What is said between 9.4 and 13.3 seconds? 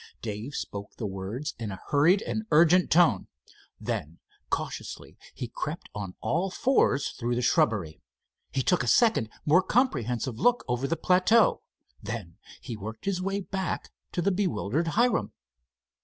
more comprehensive look over the plateau. Then he worked his